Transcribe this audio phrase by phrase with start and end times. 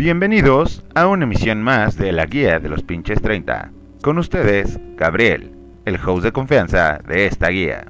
[0.00, 3.70] Bienvenidos a una emisión más de la Guía de los Pinches 30.
[4.02, 5.52] Con ustedes, Gabriel,
[5.84, 7.84] el host de confianza de esta guía.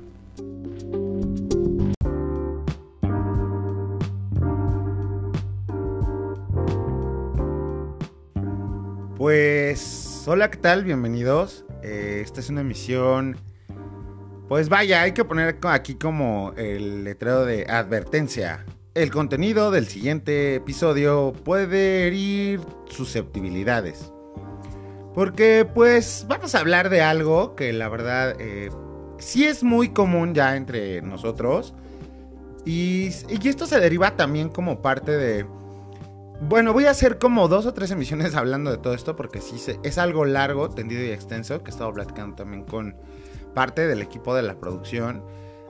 [9.16, 10.82] Pues, hola, ¿qué tal?
[10.82, 11.64] Bienvenidos.
[11.84, 13.36] Eh, esta es una emisión.
[14.48, 18.64] Pues vaya, hay que poner aquí como el letrero de advertencia.
[18.94, 24.12] El contenido del siguiente episodio puede herir susceptibilidades.
[25.14, 28.68] Porque pues vamos a hablar de algo que la verdad eh,
[29.18, 31.72] sí es muy común ya entre nosotros.
[32.64, 35.46] Y, y esto se deriva también como parte de
[36.40, 39.56] bueno, voy a hacer como dos o tres emisiones hablando de todo esto porque sí
[39.82, 42.96] es algo largo, tendido y extenso que he estado platicando también con
[43.54, 45.22] parte del equipo de la producción.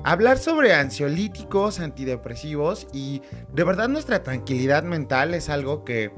[0.03, 3.23] Hablar sobre ansiolíticos, antidepresivos y
[3.53, 6.11] de verdad nuestra tranquilidad mental es algo que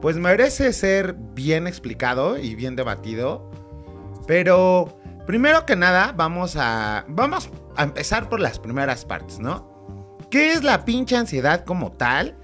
[0.00, 3.50] pues merece ser bien explicado y bien debatido.
[4.26, 10.18] Pero primero que nada vamos a vamos a empezar por las primeras partes, ¿no?
[10.30, 12.36] ¿Qué es la pinche ansiedad como tal?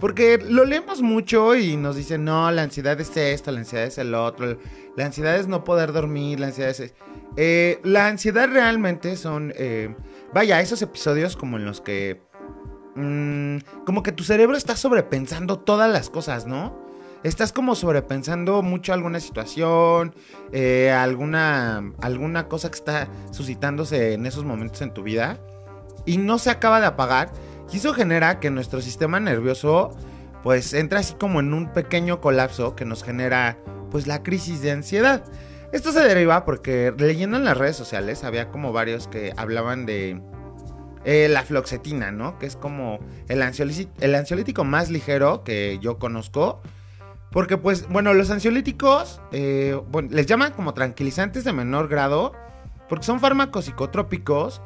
[0.00, 3.98] Porque lo leemos mucho y nos dicen, no, la ansiedad es esto, la ansiedad es
[3.98, 4.58] el otro,
[4.96, 6.94] la ansiedad es no poder dormir, la ansiedad es...
[7.36, 9.94] Eh, la ansiedad realmente son, eh,
[10.34, 12.20] vaya, esos episodios como en los que...
[12.96, 16.78] Mm, como que tu cerebro está sobrepensando todas las cosas, ¿no?
[17.22, 20.14] Estás como sobrepensando mucho alguna situación,
[20.52, 25.38] eh, alguna, alguna cosa que está suscitándose en esos momentos en tu vida
[26.04, 27.32] y no se acaba de apagar
[27.72, 29.96] y eso genera que nuestro sistema nervioso
[30.42, 33.58] pues entra así como en un pequeño colapso que nos genera
[33.90, 35.24] pues la crisis de ansiedad.
[35.74, 40.22] Esto se deriva porque leyendo en las redes sociales había como varios que hablaban de
[41.04, 42.38] eh, la floxetina, ¿no?
[42.38, 43.42] Que es como el,
[44.00, 46.62] el ansiolítico más ligero que yo conozco.
[47.32, 49.76] Porque pues, bueno, los ansiolíticos eh,
[50.10, 52.34] les llaman como tranquilizantes de menor grado
[52.88, 54.62] porque son fármacos psicotrópicos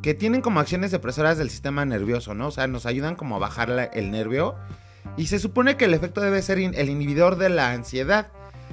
[0.00, 2.46] que tienen como acciones depresoras del sistema nervioso, ¿no?
[2.46, 4.54] O sea, nos ayudan como a bajar el nervio.
[5.16, 8.28] Y se supone que el efecto debe ser el inhibidor de la ansiedad.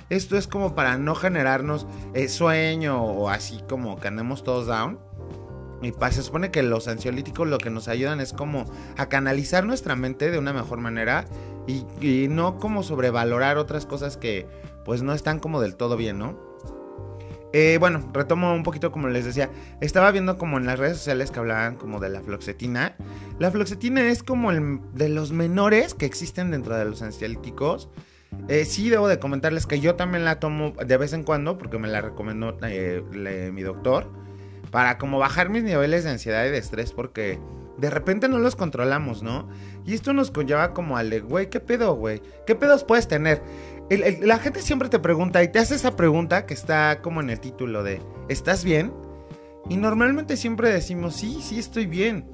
[0.10, 5.00] Esto es como para no generarnos eh, sueño o así como que andemos todos down.
[5.82, 8.66] Y se supone que los ansiolíticos lo que nos ayudan es como
[8.98, 11.26] a canalizar nuestra mente de una mejor manera
[11.68, 14.48] y, no como sobrevalorar otras cosas que
[14.86, 16.38] pues no están como del todo bien, ¿no?
[17.52, 19.50] Eh, bueno, retomo un poquito como les decía.
[19.80, 22.96] Estaba viendo como en las redes sociales que hablaban como de la floxetina.
[23.38, 27.90] La floxetina es como el de los menores que existen dentro de los ansiolíticos.
[28.48, 31.78] Eh, sí, debo de comentarles que yo también la tomo de vez en cuando porque
[31.78, 34.12] me la recomendó eh, mi doctor.
[34.72, 37.40] Para como bajar mis niveles de ansiedad y de estrés porque
[37.78, 39.48] de repente no los controlamos, ¿no?
[39.86, 42.22] Y esto nos conlleva como al de, güey, ¿qué pedo, güey?
[42.46, 43.42] ¿Qué pedos puedes tener?
[44.22, 47.40] la gente siempre te pregunta y te hace esa pregunta que está como en el
[47.40, 48.92] título de ¿estás bien?
[49.70, 52.26] Y normalmente siempre decimos sí, sí estoy bien.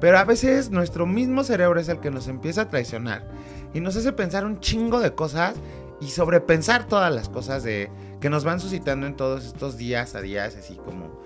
[0.00, 3.26] Pero a veces nuestro mismo cerebro es el que nos empieza a traicionar
[3.72, 5.54] y nos hace pensar un chingo de cosas
[6.00, 7.90] y sobrepensar todas las cosas de
[8.20, 11.22] que nos van suscitando en todos estos días a días, así como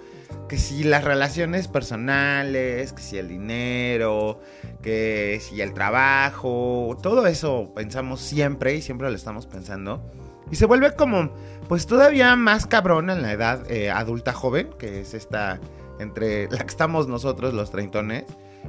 [0.48, 4.40] que si las relaciones personales, que si el dinero,
[4.82, 10.02] que si el trabajo, todo eso pensamos siempre y siempre lo estamos pensando.
[10.50, 11.30] Y se vuelve como,
[11.68, 15.60] pues todavía más cabrón en la edad eh, adulta joven, que es esta
[15.98, 18.24] entre la que estamos nosotros los treintones.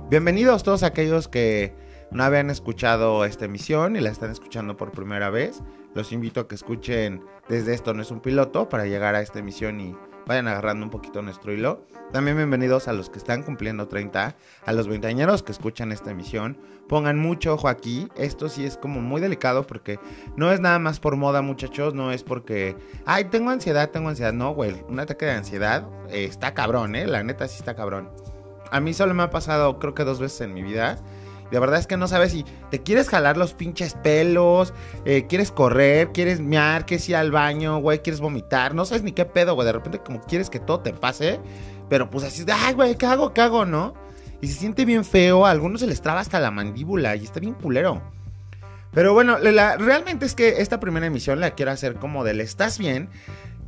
[0.07, 1.73] Bienvenidos todos aquellos que
[2.11, 5.61] no habían escuchado esta emisión y la están escuchando por primera vez.
[5.93, 9.39] Los invito a que escuchen desde esto no es un piloto para llegar a esta
[9.39, 9.95] emisión y
[10.27, 11.83] vayan agarrando un poquito nuestro hilo.
[12.11, 16.59] También bienvenidos a los que están cumpliendo 30, a los veinteañeros que escuchan esta emisión.
[16.87, 19.99] Pongan mucho ojo aquí, esto sí es como muy delicado porque
[20.35, 24.33] no es nada más por moda muchachos, no es porque, ay, tengo ansiedad, tengo ansiedad.
[24.33, 27.07] No, güey, un ataque de ansiedad eh, está cabrón, ¿eh?
[27.07, 28.09] La neta sí está cabrón.
[28.71, 30.97] A mí solo me ha pasado creo que dos veces en mi vida
[31.51, 34.73] de verdad es que no sabes si te quieres jalar los pinches pelos,
[35.05, 39.11] eh, quieres correr, quieres mear, quieres ir al baño, güey, quieres vomitar, no sabes ni
[39.13, 39.65] qué pedo, güey.
[39.65, 41.39] De repente como quieres que todo te pase,
[41.89, 43.33] pero pues así ay, güey, ¿qué hago?
[43.33, 43.65] ¿Qué hago?
[43.65, 43.93] ¿No?
[44.41, 47.39] Y se siente bien feo, a algunos se les traba hasta la mandíbula y está
[47.39, 48.01] bien culero.
[48.93, 53.09] Pero bueno, realmente es que esta primera emisión la quiero hacer como del ¿estás bien?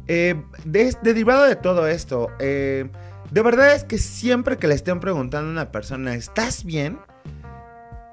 [0.08, 0.36] Eh,
[0.66, 2.90] derivado de todo esto, eh,
[3.31, 7.00] de verdad es que siempre que le estén preguntando a una persona, ¿estás bien?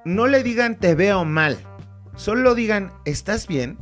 [0.09, 1.59] no le digan te veo mal,
[2.17, 3.79] solo digan estás bien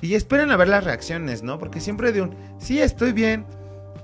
[0.00, 1.58] y esperen a ver las reacciones, ¿no?
[1.58, 3.44] Porque siempre de un sí estoy bien,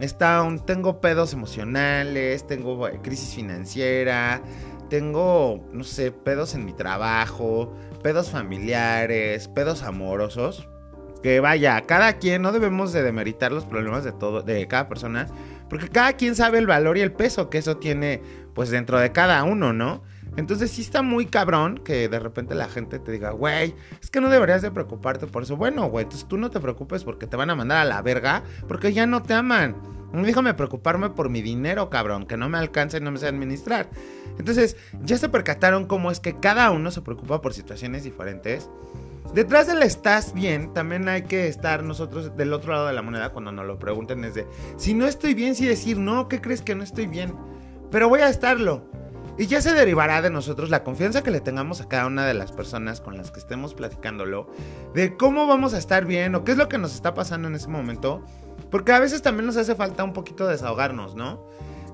[0.01, 4.43] está un tengo pedos emocionales, tengo eh, crisis financiera,
[4.91, 7.73] tengo no sé, pedos en mi trabajo,
[8.03, 10.69] pedos familiares, pedos amorosos.
[11.25, 15.27] Que vaya, cada quien, no debemos de demeritar los problemas de todo, de cada persona,
[15.71, 18.21] porque cada quien sabe el valor y el peso que eso tiene,
[18.53, 20.03] pues dentro de cada uno, ¿no?
[20.37, 24.21] Entonces sí está muy cabrón que de repente la gente te diga, güey, es que
[24.21, 25.57] no deberías de preocuparte por eso.
[25.57, 28.43] Bueno, güey, entonces tú no te preocupes porque te van a mandar a la verga,
[28.69, 29.77] porque ya no te aman.
[30.13, 33.89] Déjame preocuparme por mi dinero, cabrón, que no me alcanza y no me sé administrar.
[34.39, 38.69] Entonces, ya se percataron cómo es que cada uno se preocupa por situaciones diferentes.
[39.35, 43.31] Detrás del estás bien, también hay que estar nosotros del otro lado de la moneda
[43.31, 44.23] cuando nos lo pregunten.
[44.23, 44.47] Es de,
[44.77, 47.35] si no estoy bien, sí decir, no, ¿qué crees que no estoy bien?
[47.91, 48.89] Pero voy a estarlo.
[49.37, 52.35] Y ya se derivará de nosotros la confianza que le tengamos a cada una de
[52.35, 54.49] las personas con las que estemos platicándolo,
[54.95, 57.57] de cómo vamos a estar bien o qué es lo que nos está pasando en
[57.57, 58.23] ese momento.
[58.71, 61.45] Porque a veces también nos hace falta un poquito desahogarnos, ¿no?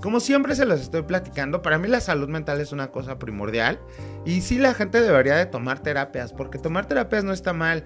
[0.01, 3.79] Como siempre se los estoy platicando, para mí la salud mental es una cosa primordial
[4.25, 7.85] y sí la gente debería de tomar terapias, porque tomar terapias no está mal.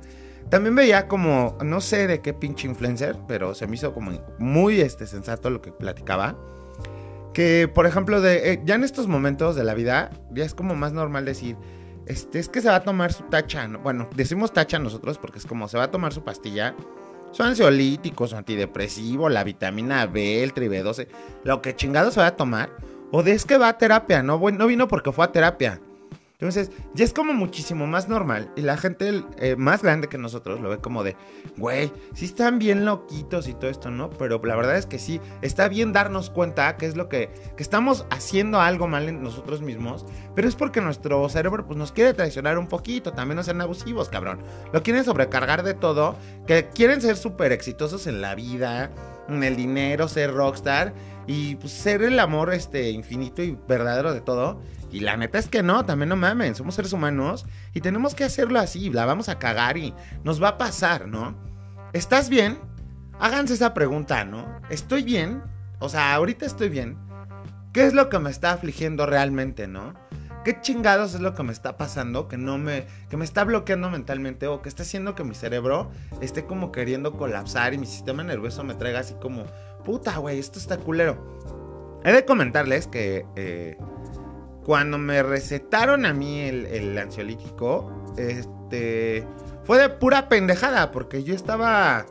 [0.48, 4.80] También veía como, no sé de qué pinche influencer, pero se me hizo como muy
[4.80, 6.36] este, sensato lo que platicaba.
[7.32, 10.76] Que, por ejemplo, de, eh, ya en estos momentos de la vida, ya es como
[10.76, 11.56] más normal decir,
[12.06, 13.66] este, es que se va a tomar su tacha.
[13.82, 16.76] Bueno, decimos tacha nosotros porque es como se va a tomar su pastilla
[17.34, 21.08] son ansiolíticos, antidepresivo, la vitamina B, el tribe 12,
[21.42, 22.70] lo que chingado se va a tomar.
[23.10, 25.80] O de es que va a terapia, no, no vino porque fue a terapia.
[26.34, 28.50] Entonces, ya es como muchísimo más normal.
[28.56, 31.16] Y la gente eh, más grande que nosotros lo ve como de,
[31.56, 34.10] güey, sí están bien loquitos y todo esto, ¿no?
[34.10, 37.62] Pero la verdad es que sí, está bien darnos cuenta que es lo que, que
[37.62, 40.06] estamos haciendo algo mal en nosotros mismos.
[40.34, 43.12] Pero es porque nuestro cerebro pues, nos quiere traicionar un poquito.
[43.12, 44.40] También no sean abusivos, cabrón.
[44.72, 46.16] Lo quieren sobrecargar de todo.
[46.48, 48.90] Que quieren ser súper exitosos en la vida,
[49.28, 50.94] el dinero, ser rockstar.
[51.26, 54.60] Y pues, ser el amor este, infinito y verdadero de todo.
[54.94, 58.22] Y la neta es que no, también no mamen, somos seres humanos y tenemos que
[58.22, 59.92] hacerlo así, la vamos a cagar y
[60.22, 61.36] nos va a pasar, ¿no?
[61.92, 62.60] ¿Estás bien?
[63.18, 64.60] Háganse esa pregunta, ¿no?
[64.70, 65.42] ¿Estoy bien?
[65.80, 66.96] O sea, ahorita estoy bien.
[67.72, 69.94] ¿Qué es lo que me está afligiendo realmente, no?
[70.44, 73.88] ¿Qué chingados es lo que me está pasando que no me que me está bloqueando
[73.90, 78.22] mentalmente o que está haciendo que mi cerebro esté como queriendo colapsar y mi sistema
[78.22, 79.44] nervioso me traiga así como
[79.84, 81.16] puta, güey, esto está culero.
[82.04, 83.78] He de comentarles que eh,
[84.64, 89.26] cuando me recetaron a mí el, ansiolítico, este,
[89.64, 92.06] fue de pura pendejada, porque yo estaba,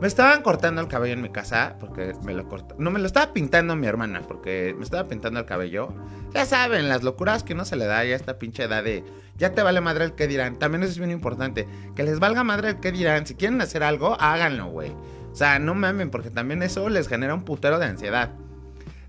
[0.00, 3.06] me estaban cortando el cabello en mi casa, porque me lo cortó, no me lo
[3.06, 5.94] estaba pintando mi hermana, porque me estaba pintando el cabello.
[6.34, 9.04] Ya saben, las locuras que uno se le da ya a esta pinche edad de,
[9.38, 10.58] ya te vale madre el que dirán.
[10.58, 13.26] También eso es bien importante, que les valga madre el que dirán.
[13.26, 14.90] Si quieren hacer algo, háganlo, güey.
[15.32, 18.32] O sea, no mamen, porque también eso les genera un putero de ansiedad.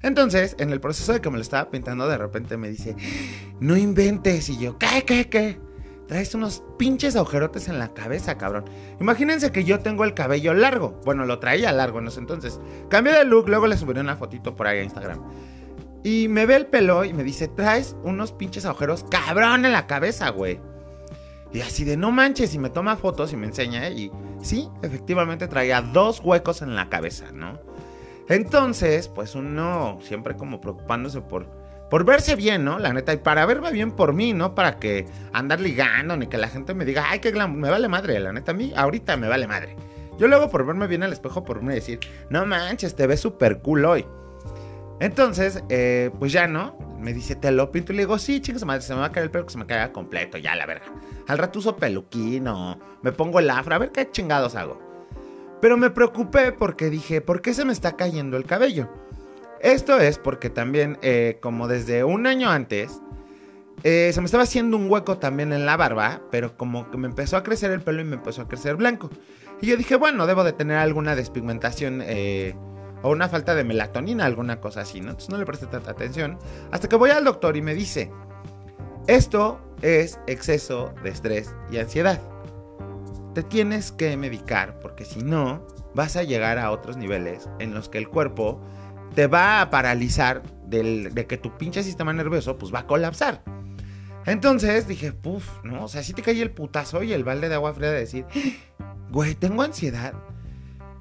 [0.02, 2.96] Entonces, en el proceso de que me lo estaba pintando, de repente me dice,
[3.60, 4.50] no inventes.
[4.50, 5.67] Y yo, ¿qué, qué, qué?
[6.08, 8.66] Traes unos pinches agujerotes en la cabeza, cabrón.
[9.02, 11.02] Imagínense que yo tengo el cabello largo.
[11.04, 12.62] Bueno, lo traía largo en ese entonces.
[12.90, 15.22] Cambié de look, luego le subiré una fotito por ahí a Instagram.
[16.04, 19.86] Y me ve el pelo y me dice, traes unos pinches agujeros cabrón en la
[19.88, 20.62] cabeza, güey.
[21.52, 23.90] Y así de no manches, y me toma fotos y me enseña.
[23.90, 24.10] Y
[24.42, 27.60] sí, efectivamente traía dos huecos en la cabeza, ¿no?
[28.30, 31.50] Entonces, pues uno siempre como preocupándose por,
[31.90, 32.80] por verse bien, ¿no?
[32.80, 34.56] La neta, y para verme bien por mí, ¿no?
[34.56, 38.20] Para que andar ligando, ni que la gente me diga, ay, qué me vale madre,
[38.20, 39.76] la neta, a mí ahorita me vale madre.
[40.18, 43.62] Yo luego por verme bien al espejo, por mí decir, no manches, te ves súper
[43.62, 44.06] cool hoy.
[45.00, 47.94] Entonces, eh, pues ya no, me dice, te lo pinto.
[47.94, 49.60] Y le digo, sí, chicos, madre, se me va a caer el pelo que se
[49.60, 50.86] me caiga completo, ya la verga.
[51.28, 54.80] Al rato uso peluquín o me pongo el afro, a ver qué chingados hago.
[55.62, 58.90] Pero me preocupé porque dije, ¿por qué se me está cayendo el cabello?
[59.62, 63.02] Esto es porque también, eh, como desde un año antes,
[63.84, 67.08] eh, se me estaba haciendo un hueco también en la barba, pero como que me
[67.08, 69.10] empezó a crecer el pelo y me empezó a crecer blanco.
[69.62, 72.56] Y yo dije, bueno, debo de tener alguna despigmentación eh,
[73.04, 75.10] o una falta de melatonina, alguna cosa así, ¿no?
[75.10, 76.38] Entonces no le presté tanta atención.
[76.72, 78.12] Hasta que voy al doctor y me dice,
[79.08, 82.20] esto es exceso de estrés y ansiedad
[83.38, 85.62] te tienes que medicar porque si no
[85.94, 88.60] vas a llegar a otros niveles en los que el cuerpo
[89.18, 93.42] te va a paralizar de que tu pinche sistema nervioso pues va a colapsar.
[94.28, 95.86] Entonces dije, puff, ¿no?
[95.86, 98.28] O sea, si te cae el putazo y el balde de agua fría de decir,
[99.10, 100.14] güey, tengo ansiedad.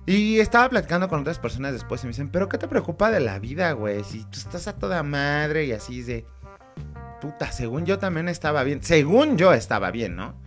[0.06, 3.20] Y estaba platicando con otras personas después y me dicen, pero ¿qué te preocupa de
[3.20, 4.02] la vida, güey?
[4.02, 6.24] Si tú estás a toda madre y así de,
[7.20, 8.82] puta, según yo también estaba bien.
[8.82, 10.45] Según yo estaba bien, ¿no?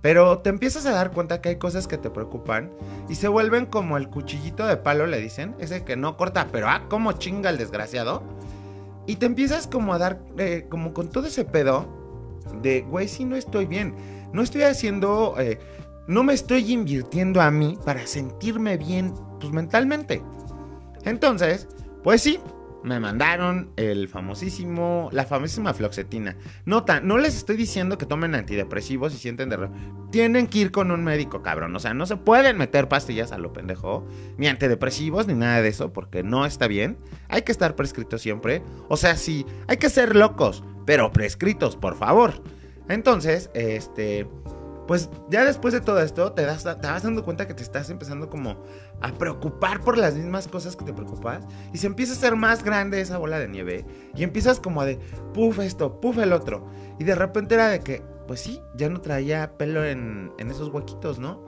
[0.00, 2.70] Pero te empiezas a dar cuenta que hay cosas que te preocupan
[3.08, 6.68] y se vuelven como el cuchillito de palo, le dicen, ese que no corta, pero
[6.68, 8.22] ah, como chinga el desgraciado.
[9.06, 11.88] Y te empiezas como a dar, eh, como con todo ese pedo
[12.62, 13.94] de, güey, si no estoy bien.
[14.32, 15.58] no estoy haciendo, eh,
[16.06, 20.22] no me estoy invirtiendo a mí para sentirme bien, pues mentalmente.
[21.04, 21.66] Entonces,
[22.02, 22.38] pues sí,
[22.82, 26.36] me mandaron el famosísimo, la famosísima floxetina.
[26.64, 29.68] Nota, no les estoy diciendo que tomen antidepresivos y sienten de...
[30.10, 31.74] Tienen que ir con un médico, cabrón.
[31.74, 34.06] O sea, no se pueden meter pastillas a lo pendejo,
[34.36, 36.98] ni antidepresivos, ni nada de eso, porque no está bien.
[37.28, 38.62] Hay que estar prescrito siempre.
[38.88, 42.42] O sea, sí, hay que ser locos, pero prescritos, por favor.
[42.88, 44.26] Entonces, este
[44.88, 47.90] pues ya después de todo esto te, das, te vas dando cuenta que te estás
[47.90, 48.64] empezando como
[49.02, 52.64] a preocupar por las mismas cosas que te preocupas y se empieza a hacer más
[52.64, 53.84] grande esa bola de nieve
[54.16, 54.98] y empiezas como de
[55.34, 56.66] puf esto, puf el otro
[56.98, 60.68] y de repente era de que pues sí, ya no traía pelo en, en esos
[60.68, 61.44] huequitos, ¿no?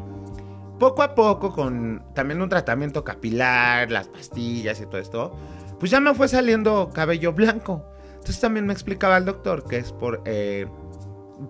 [0.78, 5.37] Poco a poco con también un tratamiento capilar, las pastillas y todo esto,
[5.78, 7.85] pues ya me fue saliendo cabello blanco.
[8.12, 10.23] Entonces también me explicaba el doctor que es por...
[10.26, 10.66] Eh,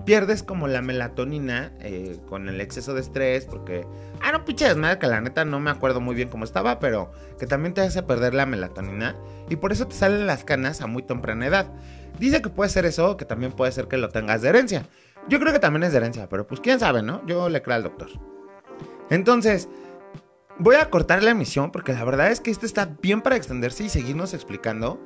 [0.04, 3.86] pierdes como la melatonina eh, con el exceso de estrés, porque.
[4.22, 7.12] Ah, no, pinche desmadre, que la neta no me acuerdo muy bien cómo estaba, pero
[7.38, 9.16] que también te hace perder la melatonina
[9.48, 11.72] y por eso te salen las canas a muy temprana edad.
[12.18, 14.86] Dice que puede ser eso, que también puede ser que lo tengas de herencia.
[15.28, 17.24] Yo creo que también es de herencia, pero pues quién sabe, ¿no?
[17.26, 18.08] Yo le creo al doctor.
[19.10, 19.68] Entonces,
[20.58, 23.84] voy a cortar la emisión porque la verdad es que esto está bien para extenderse
[23.84, 25.00] y seguirnos explicando.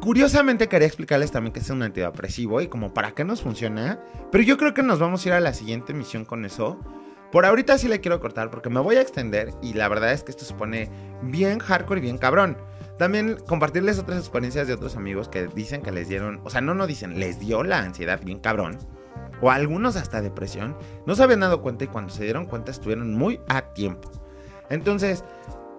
[0.00, 4.00] Curiosamente quería explicarles también que es un antidepresivo y como para qué nos funciona.
[4.32, 6.78] Pero yo creo que nos vamos a ir a la siguiente misión con eso.
[7.30, 10.24] Por ahorita sí le quiero cortar porque me voy a extender y la verdad es
[10.24, 10.90] que esto se pone
[11.22, 12.56] bien hardcore y bien cabrón.
[12.98, 16.74] También compartirles otras experiencias de otros amigos que dicen que les dieron, o sea, no
[16.74, 18.78] no dicen, les dio la ansiedad bien cabrón.
[19.42, 20.76] O algunos hasta depresión.
[21.06, 24.10] No se habían dado cuenta y cuando se dieron cuenta estuvieron muy a tiempo.
[24.70, 25.24] Entonces,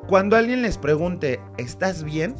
[0.07, 2.35] cuando alguien les pregunte, ¿estás bien?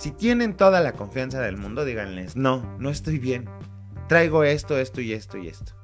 [0.00, 3.50] Si tienen toda la confianza del mundo, díganles, no, no estoy bien.
[4.08, 5.74] Traigo esto, esto y esto y esto.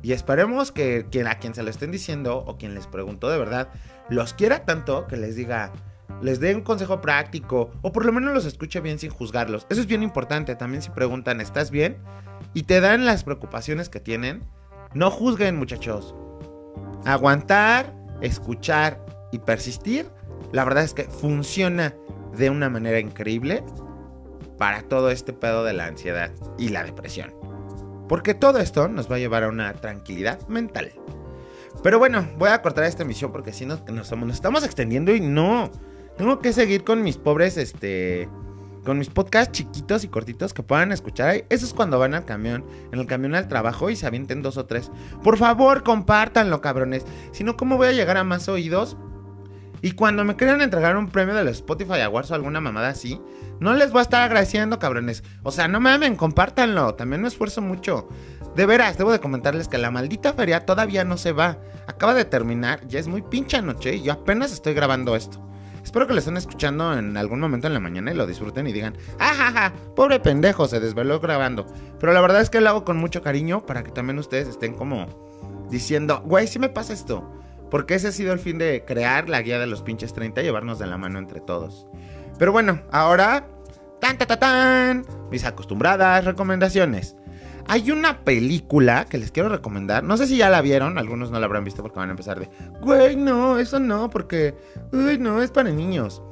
[0.00, 3.68] Y esperemos que, a quien se lo estén diciendo o quien les preguntó de verdad,
[4.08, 5.74] los quiera tanto que les diga,
[6.22, 9.66] les dé un consejo práctico o por lo menos los escuche bien sin juzgarlos.
[9.68, 10.54] Eso es bien importante.
[10.54, 11.98] También si preguntan, ¿estás bien?
[12.54, 14.42] Y te dan las preocupaciones que tienen,
[14.94, 16.14] no juzguen muchachos.
[17.04, 20.10] Aguantar, escuchar y persistir,
[20.50, 21.94] la verdad es que funciona
[22.40, 23.62] de una manera increíble
[24.58, 27.32] para todo este pedo de la ansiedad y la depresión.
[28.08, 30.92] Porque todo esto nos va a llevar a una tranquilidad mental.
[31.82, 35.70] Pero bueno, voy a cortar esta emisión porque si nos, nos, estamos extendiendo y no.
[36.16, 38.28] Tengo que seguir con mis pobres, este.
[38.84, 41.44] Con mis podcasts chiquitos y cortitos que puedan escuchar.
[41.50, 44.56] Eso es cuando van al camión, en el camión al trabajo y se avienten dos
[44.56, 44.90] o tres.
[45.22, 47.04] Por favor, compártanlo, cabrones.
[47.32, 48.96] Si no, ¿cómo voy a llegar a más oídos?
[49.82, 53.20] Y cuando me quieran entregar un premio de los Spotify Awards o alguna mamada así,
[53.60, 55.22] no les voy a estar agradeciendo, cabrones.
[55.42, 56.94] O sea, no me amen, compártanlo.
[56.94, 58.08] También me esfuerzo mucho.
[58.56, 61.58] De veras, debo de comentarles que la maldita feria todavía no se va.
[61.86, 65.46] Acaba de terminar, ya es muy pincha noche y yo apenas estoy grabando esto.
[65.82, 68.72] Espero que lo estén escuchando en algún momento en la mañana y lo disfruten y
[68.72, 69.72] digan, ¡ajaja!
[69.96, 71.66] Pobre pendejo, se desveló grabando.
[71.98, 74.74] Pero la verdad es que lo hago con mucho cariño para que también ustedes estén
[74.74, 75.06] como
[75.70, 77.28] diciendo, güey, si me pasa esto.
[77.70, 80.44] Porque ese ha sido el fin de crear la guía de los pinches 30 y
[80.44, 81.86] llevarnos de la mano entre todos.
[82.38, 83.46] Pero bueno, ahora.
[84.00, 85.06] ¡Tan, tan, tan, tan!
[85.30, 87.16] Mis acostumbradas recomendaciones.
[87.66, 90.02] Hay una película que les quiero recomendar.
[90.02, 92.40] No sé si ya la vieron, algunos no la habrán visto porque van a empezar
[92.40, 92.48] de.
[92.80, 94.54] Güey, no, eso no, porque.
[94.90, 96.22] Uy, no, es para niños.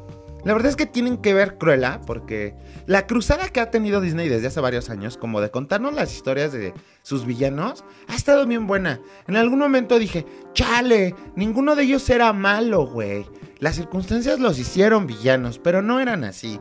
[0.48, 2.54] La verdad es que tienen que ver Cruella porque
[2.86, 6.52] la cruzada que ha tenido Disney desde hace varios años, como de contarnos las historias
[6.52, 8.98] de sus villanos, ha estado bien buena.
[9.26, 10.24] En algún momento dije,
[10.54, 13.26] chale, ninguno de ellos era malo, güey.
[13.58, 16.58] Las circunstancias los hicieron villanos, pero no eran así.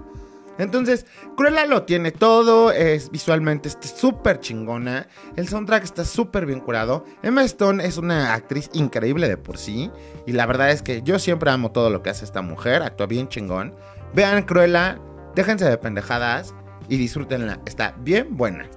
[0.57, 1.05] Entonces,
[1.37, 7.43] Cruella lo tiene todo, es visualmente súper chingona, el soundtrack está súper bien curado, Emma
[7.43, 9.91] Stone es una actriz increíble de por sí,
[10.27, 13.07] y la verdad es que yo siempre amo todo lo que hace esta mujer, actúa
[13.07, 13.73] bien chingón.
[14.13, 14.99] Vean Cruella,
[15.35, 16.53] déjense de pendejadas
[16.89, 18.69] y disfrútenla, está bien buena.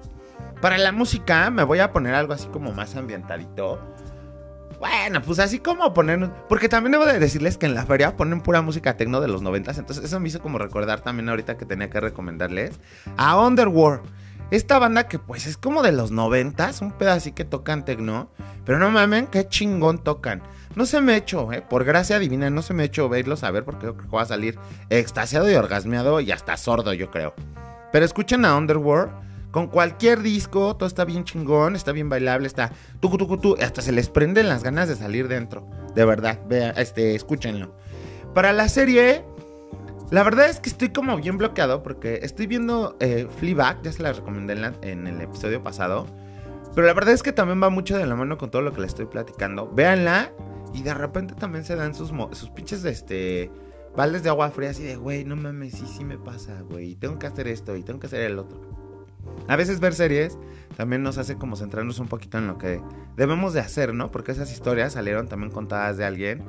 [0.60, 3.80] Para la música me voy a poner algo así como más ambientadito.
[4.78, 6.30] Bueno, pues así como poner.
[6.48, 9.42] Porque también debo de decirles que en la feria ponen pura música tecno de los
[9.42, 9.76] noventas.
[9.76, 12.78] Entonces, eso me hizo como recordar también ahorita que tenía que recomendarles
[13.16, 14.02] a Underworld.
[14.52, 18.30] Esta banda que pues es como de los noventas, un pedacito que tocan tecno.
[18.64, 20.42] Pero no mamen, qué chingón tocan.
[20.76, 23.64] No se me hecho, eh, por gracia divina, no se me hecho verlos a ver
[23.64, 24.58] porque creo que va a salir
[24.88, 27.34] extasiado y orgasmeado y hasta sordo, yo creo.
[27.92, 29.10] Pero escuchen a Underworld
[29.50, 33.82] con cualquier disco, todo está bien chingón, está bien bailable, está tu tu tu, hasta
[33.82, 35.68] se les prenden las ganas de salir dentro.
[35.94, 37.74] De verdad, vean, este, escúchenlo.
[38.32, 39.24] Para la serie,
[40.10, 44.02] la verdad es que estoy como bien bloqueado porque estoy viendo eh, Fleabag, ya se
[44.02, 46.06] la recomendé en, el episodio pasado.
[46.74, 48.80] Pero la verdad es que también va mucho de la mano con todo lo que
[48.80, 49.68] le estoy platicando.
[49.72, 50.30] Véanla
[50.72, 53.50] y de repente también se dan sus, sus pinches, este,
[53.96, 56.94] baldes de agua fría así de, güey, no mames, sí, sí me pasa, güey.
[56.94, 58.60] Tengo que hacer esto y tengo que hacer el otro.
[59.48, 60.38] A veces ver series
[60.76, 62.80] también nos hace como centrarnos un poquito en lo que
[63.16, 64.10] debemos de hacer, ¿no?
[64.10, 66.42] Porque esas historias salieron también contadas de alguien.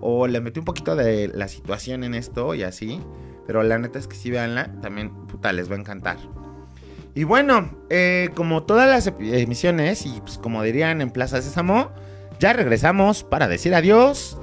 [0.00, 3.00] O le metí un poquito de la situación en esto y así.
[3.46, 6.18] Pero la neta es que si veanla, también, puta, les va a encantar.
[7.14, 11.90] Y bueno, eh, como todas las emisiones, y pues como dirían en Plaza Sésamo,
[12.44, 14.36] ya regresamos para decir adiós.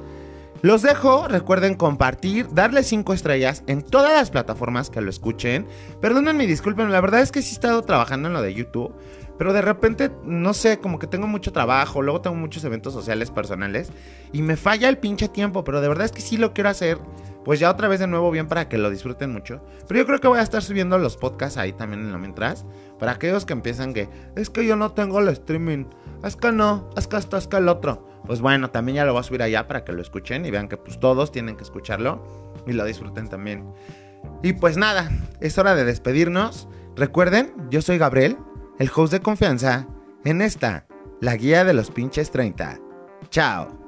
[0.63, 5.67] Los dejo, recuerden compartir, darle 5 estrellas en todas las plataformas que lo escuchen.
[6.01, 8.91] Perdónenme, disculpen, la verdad es que sí he estado trabajando en lo de YouTube,
[9.37, 13.31] pero de repente, no sé, como que tengo mucho trabajo, luego tengo muchos eventos sociales
[13.31, 13.91] personales
[14.31, 16.99] y me falla el pinche tiempo, pero de verdad es que sí lo quiero hacer,
[17.43, 19.61] pues ya otra vez de nuevo bien para que lo disfruten mucho.
[19.87, 22.65] Pero yo creo que voy a estar subiendo los podcasts ahí también en lo mientras,
[22.99, 25.85] para aquellos que empiezan que, es que yo no tengo el streaming,
[26.23, 29.13] es que no, es que esto, es que el otro pues bueno, también ya lo
[29.13, 31.63] voy a subir allá para que lo escuchen y vean que pues todos tienen que
[31.63, 32.23] escucharlo
[32.67, 33.73] y lo disfruten también.
[34.43, 36.67] Y pues nada, es hora de despedirnos.
[36.95, 38.37] Recuerden, yo soy Gabriel,
[38.81, 39.85] el host de confianza,
[40.25, 40.87] en esta,
[41.19, 42.79] la guía de los pinches 30.
[43.29, 43.80] Chao.